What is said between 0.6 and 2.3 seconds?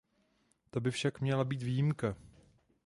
To by však měla být výjimka.